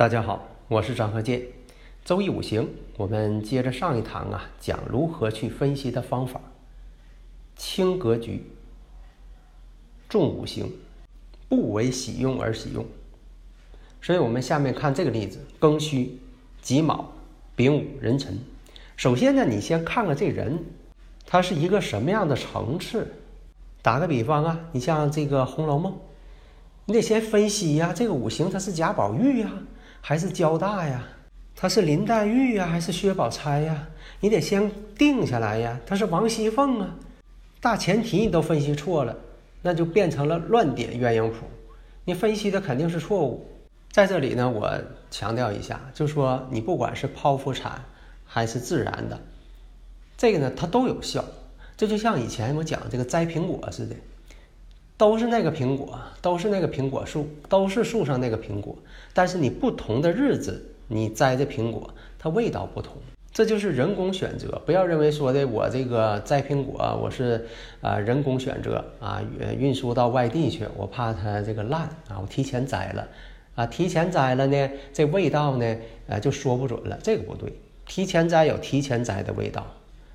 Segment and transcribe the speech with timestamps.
[0.00, 1.42] 大家好，我是张和建。
[2.06, 6.40] 周易五行，我们接着上一堂啊，讲如何去分析的方法。
[7.54, 8.42] 轻格局，
[10.08, 10.72] 重五行，
[11.50, 12.86] 不为喜用而喜用。
[14.00, 16.18] 所以，我们下面看这个例子：庚戌、
[16.62, 17.12] 己卯、
[17.54, 18.38] 丙午、壬辰。
[18.96, 20.64] 首先呢，你先看看这人，
[21.26, 23.06] 他是一个什么样的层次。
[23.82, 25.92] 打个比方啊，你像这个《红楼梦》，
[26.86, 29.52] 你得先分析呀，这个五行他是贾宝玉呀。
[30.00, 31.04] 还是交大呀？
[31.54, 33.86] 他是林黛玉呀，还是薛宝钗呀？
[34.20, 35.78] 你得先定下来呀。
[35.86, 36.94] 他是王熙凤啊，
[37.60, 39.14] 大前提你都分析错了，
[39.62, 41.46] 那就变成了乱点鸳鸯谱。
[42.04, 43.46] 你分析的肯定是错误。
[43.90, 47.84] 在这里呢，我强调一下，就说你不管是剖腹产
[48.24, 49.20] 还是自然的，
[50.16, 51.24] 这个呢它都有效。
[51.76, 53.96] 这就像以前我讲这个摘苹果似的。
[55.00, 58.76] 都是那个苹果，都是那个苹果树，都是树上那个苹果，
[59.14, 62.96] 但是你不同的日子你摘的苹果，它味道不同，
[63.32, 64.60] 这就是人工选择。
[64.66, 67.46] 不要认为说的我这个摘苹果，我是
[67.80, 69.22] 啊人工选择啊
[69.58, 73.08] 运输到外地去，我怕它这个烂啊，我提前摘了
[73.54, 75.76] 啊，提前摘了呢，这味道呢
[76.08, 77.50] 呃就说不准了，这个不对，
[77.86, 79.66] 提前摘有提前摘的味道，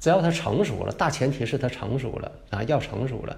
[0.00, 3.36] 只要它成熟了，大前提是它成熟了啊，要成熟了。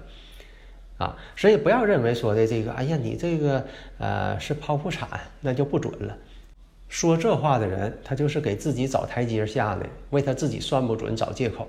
[1.03, 3.65] 啊，所以不要认为说的这个，哎呀，你这个
[3.97, 5.07] 呃是剖腹产，
[5.41, 6.17] 那就不准了。
[6.87, 11.67] 说这话的人，他就是给自己找台阶下的，为他自己算不准找借口。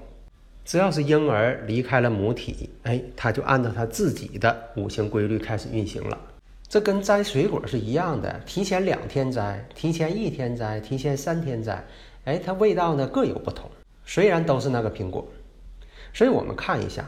[0.64, 6.18] 只要是婴儿离开了母体，哎，他就按照他自己的五行规律开始运行了。
[6.68, 11.82] 这跟摘水果是一样的，提前两天摘，提前一天摘，提前三天摘，
[12.24, 13.70] 哎，它味道呢各有不同。
[14.06, 15.26] 虽然都是那个苹果，
[16.12, 17.04] 所以我们看一下，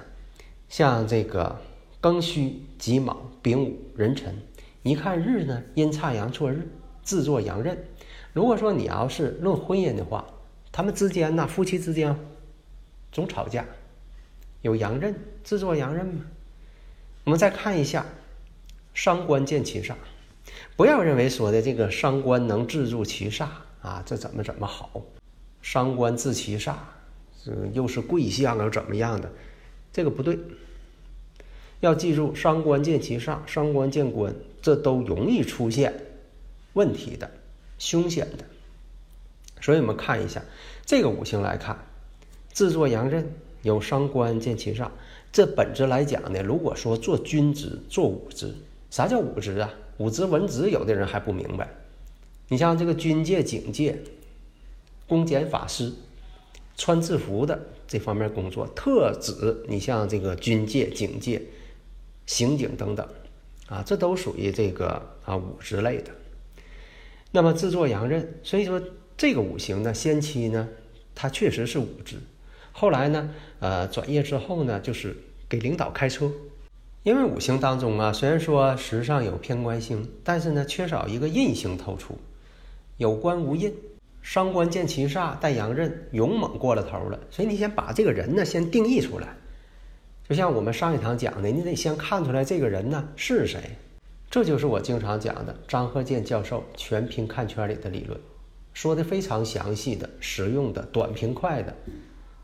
[0.69, 1.55] 像这个。
[2.01, 4.34] 庚戌己卯丙午壬辰，
[4.83, 6.69] 一看日呢，阴差阳错日，
[7.03, 7.77] 自作阳刃。
[8.33, 10.25] 如果说你要是论婚姻的话，
[10.71, 12.15] 他们之间呢，夫妻之间
[13.11, 13.65] 总吵架，
[14.62, 16.21] 有阳刃，自作阳刃嘛？
[17.25, 18.05] 我们再看一下，
[18.93, 19.95] 伤官见其煞，
[20.77, 23.49] 不要认为说的这个伤官能制住其煞
[23.81, 25.03] 啊，这怎么怎么好？
[25.62, 26.75] 伤官制其煞，
[27.43, 29.33] 这又是贵相啊，怎么样的？
[29.93, 30.39] 这个不对。
[31.81, 35.92] 要记住，伤官见其上，伤官见官，这都容易出现
[36.72, 37.31] 问题的、
[37.78, 38.44] 凶险的。
[39.60, 40.42] 所以我们看一下
[40.84, 41.78] 这个五行来看，
[42.53, 43.31] 自作阳刃，
[43.62, 44.91] 有伤官见其上。
[45.32, 48.54] 这本质来讲呢，如果说做军职、做武职，
[48.91, 49.70] 啥叫武职啊？
[49.98, 51.69] 武职、文职，有的人还不明白。
[52.48, 53.98] 你像这个军界、警界、
[55.06, 55.93] 公检法师，
[56.76, 61.43] 穿制服的这方面工作，特指你像这个军界、警界。
[62.26, 63.09] 刑警等等，
[63.69, 66.10] 啊，这都属于这个啊武之类的。
[67.32, 68.82] 那么制作阳刃，所以说
[69.16, 70.69] 这个五行呢，先期呢，
[71.14, 72.16] 它确实是武职，
[72.72, 75.16] 后来呢，呃，转业之后呢，就是
[75.48, 76.31] 给领导开车。
[77.03, 82.19] 因为五行当中啊，虽然说时上有偏官星，但是呢，缺少一个印星透出，
[82.97, 83.72] 有官无印，
[84.22, 87.20] 伤官见其煞带阳刃，勇猛过了头了。
[87.31, 89.37] 所以你先把这个人呢，先定义出来。
[90.28, 93.60] 就像我们上一堂讲的，你得先看出来这个人呢是谁，
[94.28, 98.19] 这就是我经常讲的张鹤健教授全凭看圈里的理论，
[98.75, 101.73] 说的非常详细的、实用的、短平快的，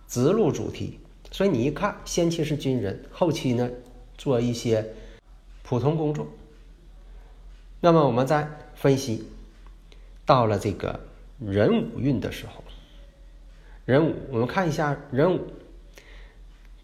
[0.06, 1.00] 直入主题。
[1.32, 3.68] 所以你一看，先期是军人，后期呢
[4.16, 4.86] 做一些
[5.64, 6.24] 普通工作。
[7.80, 9.24] 那么我们再分析，
[10.24, 11.00] 到了这个
[11.40, 12.62] 壬午运的时候，
[13.86, 15.40] 壬午，我们看一下壬午。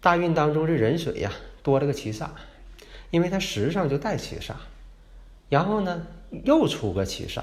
[0.01, 1.31] 大运当中这壬水呀
[1.61, 2.27] 多了个七煞，
[3.11, 4.53] 因为它时上就带七煞，
[5.49, 6.07] 然后呢
[6.45, 7.41] 又出个七煞，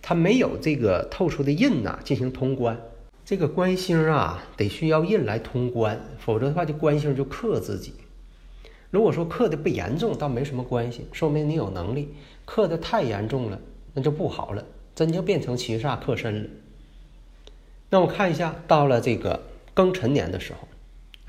[0.00, 2.80] 它没有这个透出的印呐进行通关，
[3.24, 7.94] 这个官星啊得需要印来通关，否则的话就官星就克自己。
[8.90, 12.08] 如果说克的不严重，倒没什么关系，说明你有能力；
[12.44, 13.60] 克的太严重了，
[13.94, 14.64] 那就不好了，
[14.94, 16.50] 真就变成七煞克身了。
[17.88, 19.42] 那我看一下，到了这个
[19.74, 20.66] 庚辰年的时候，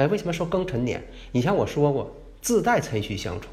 [0.01, 0.99] 哎，为什么说庚辰年？
[1.31, 2.11] 以前我说过，
[2.41, 3.51] 自带辰戌相冲。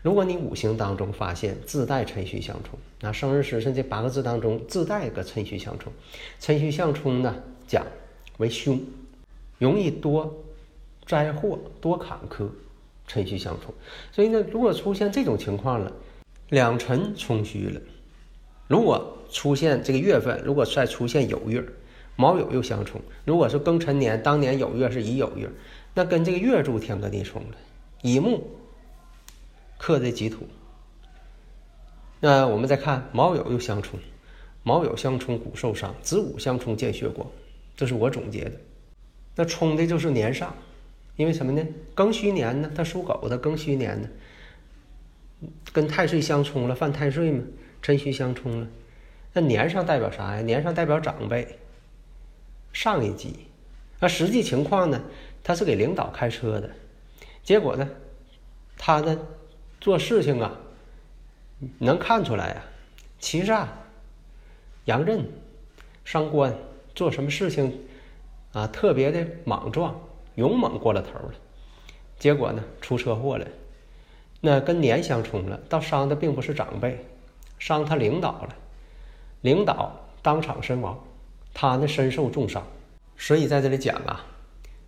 [0.00, 5.92] 如果你五行当中发现自带辰戌相冲，那生日时辰这八个字当中自带一个辰戌相冲，
[6.40, 7.34] 辰戌相冲呢
[7.66, 7.84] 讲
[8.38, 8.80] 为凶，
[9.58, 10.34] 容易多
[11.04, 12.48] 灾祸、多坎坷，
[13.06, 13.74] 辰戌相冲。
[14.10, 15.92] 所以呢，如果出现这种情况了，
[16.48, 17.78] 两辰冲虚了，
[18.66, 21.62] 如果出现这个月份，如果再出现酉月，
[22.16, 25.48] 卯酉又相冲，如果是庚辰年当年酉月是乙酉月，
[25.94, 27.56] 那跟这个月柱天干地冲了，
[28.02, 28.42] 乙木。
[29.78, 30.48] 克这己土，
[32.18, 34.00] 那我们再看卯酉又相冲，
[34.62, 37.28] 卯酉相冲骨受伤，子午相冲见血光，
[37.76, 38.52] 这是我总结的。
[39.34, 40.56] 那冲的就是年上，
[41.16, 41.62] 因为什么呢？
[41.94, 44.08] 庚戌年呢，它属狗的，庚戌年呢，
[45.74, 47.44] 跟太岁相冲了，犯太岁嘛，
[47.82, 48.66] 辰戌相冲了。
[49.34, 50.40] 那年上代表啥呀？
[50.40, 51.58] 年上代表长辈，
[52.76, 53.46] 上一级。
[53.98, 55.00] 那实际情况呢，
[55.42, 56.70] 他是给领导开车的，
[57.42, 57.88] 结果呢，
[58.76, 59.18] 他呢？
[59.80, 60.52] 做事情啊，
[61.78, 62.62] 能看出来呀，
[63.18, 63.68] 欺诈、
[64.86, 65.24] 阳刃、
[66.04, 66.52] 伤官，
[66.94, 67.72] 做什么事情
[68.52, 69.98] 啊，特别的莽撞、
[70.34, 71.34] 勇猛过了头了，
[72.18, 73.46] 结果呢，出车祸了。
[74.40, 77.02] 那跟年相冲了，倒伤的并不是长辈，
[77.58, 78.56] 伤他领导了，
[79.42, 80.98] 领导当场身亡，
[81.58, 82.62] 他呢身受重伤。
[83.16, 84.26] 所以在这里讲啊，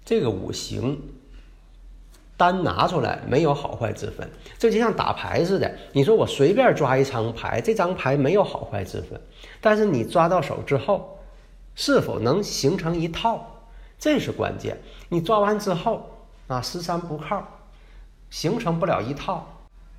[0.05, 1.01] 这个五行。
[2.37, 5.75] 单拿出来没有好坏之分，这就像打牌似的。
[5.93, 9.21] 你说我随便抓一张牌，这张牌没有好坏之分，
[9.61, 11.19] 但是你抓到手之后，
[11.75, 13.45] 是否能形成一套，
[13.99, 14.79] 这是关键。
[15.09, 16.09] 你抓完之后
[16.47, 17.43] 啊，十三不靠，
[18.31, 19.45] 形成不了一套，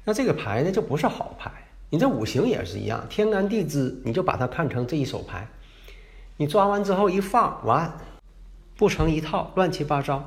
[0.06, 1.52] 那这个牌呢就不是好牌。
[1.90, 5.46] 你这五行也是一样，天干地支你就把它看成这一手牌，
[6.40, 7.98] 你抓完之后一放完，
[8.78, 10.24] 不成一套，乱七八糟。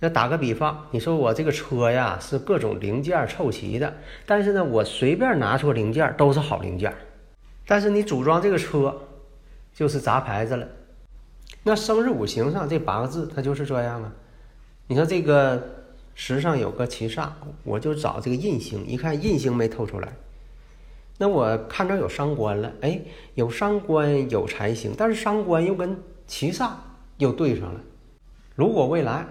[0.00, 3.94] 那打个比方，你说我这个车呀是各种零件凑齐的，
[4.26, 6.92] 但是呢，我随便拿出零件都是好零件，
[7.64, 9.02] 但是你组装这个车
[9.72, 10.66] 就是杂牌子了。
[11.62, 14.12] 那生日五行上这八个字它就是这样啊。
[14.88, 15.62] 你说这个
[16.16, 17.28] 时上有个七煞，
[17.62, 20.12] 我就找这个印星，一看印星没透出来，
[21.22, 23.00] 那我看着有伤官了，哎，
[23.36, 25.96] 有伤官有财星，但是伤官又跟
[26.26, 26.70] 七煞
[27.18, 27.80] 又对上了。
[28.56, 29.24] 如果未来。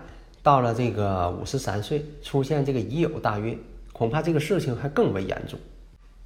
[0.43, 3.55] 到了这个五十三岁，出现这个乙酉大运，
[3.93, 5.59] 恐怕这个事情还更为严重。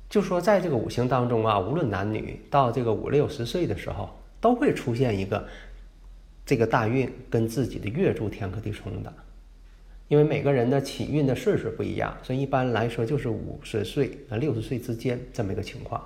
[0.10, 4.10] 就说在这个五行当中啊，无论男女，到这个五六十岁的时候，
[4.40, 5.46] 都会出现一个
[6.46, 9.14] 这个大运跟自己的月柱天克地冲的。
[10.08, 16.02] 因为每个人的起运的岁数不一样，所以一般来说就是五十岁啊六十岁之间这么一个情况。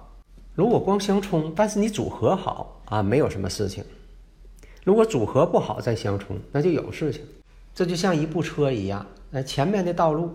[0.56, 3.84] 如果光相冲，但是你组合好啊，没有什么事情；
[4.84, 7.22] 如果组合不好再相冲，那就有事情。
[7.74, 10.32] 这就像一部车一样，哎，前面的道路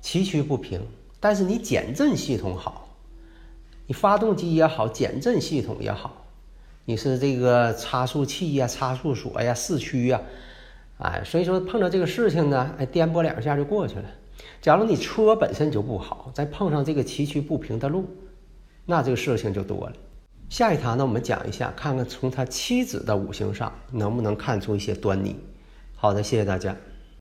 [0.00, 0.80] 崎岖不平，
[1.20, 2.88] 但是你减震系统好，
[3.86, 6.24] 你发动机也好，减震系统也好，
[6.84, 10.20] 你是这个差速器呀、差速锁呀、四驱呀，
[11.02, 14.04] 哎，所以说碰到这个事情呢，哎，颠簸两下就过去了。
[14.60, 18.06] 假如你车本身就不好，再碰上这个崎岖不平的路，
[18.86, 19.92] 那这个事情就多了。
[20.48, 25.36] 下一堂呢，我们讲一下，看看从他妻子的五行上能不能看出一些端倪。
[25.96, 26.76] 好的，谢谢大家。